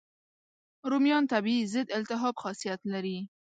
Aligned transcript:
رومیان 0.91 1.23
طبیعي 1.33 1.63
ضد 1.73 1.87
التهاب 1.97 2.35
خاصیت 2.43 2.79
لري. 2.93 3.17